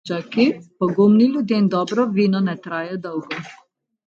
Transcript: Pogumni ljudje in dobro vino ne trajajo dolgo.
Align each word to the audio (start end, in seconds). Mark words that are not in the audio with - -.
Pogumni 0.79 1.27
ljudje 1.33 1.59
in 1.65 1.67
dobro 1.75 2.07
vino 2.17 2.43
ne 2.49 2.57
trajajo 2.65 2.99
dolgo. 3.05 3.45